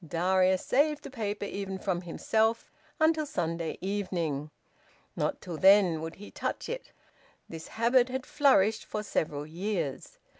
Darius 0.03 0.65
saved 0.65 1.03
the 1.03 1.11
paper 1.11 1.45
even 1.45 1.77
from 1.77 2.01
himself 2.01 2.71
until 2.99 3.23
Sunday 3.27 3.77
evening; 3.81 4.49
not 5.15 5.39
till 5.41 5.57
then 5.57 6.01
would 6.01 6.15
he 6.15 6.31
touch 6.31 6.67
it. 6.69 6.91
This 7.47 7.67
habit 7.67 8.09
had 8.09 8.25
flourished 8.25 8.83
for 8.83 9.03
several 9.03 9.45
years. 9.45 10.17